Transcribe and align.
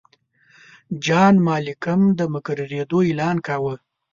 جان 1.05 1.35
مالکم 1.45 2.01
د 2.19 2.21
مقررېدلو 2.33 2.99
اعلان 3.07 3.37
کاوه. 3.47 3.75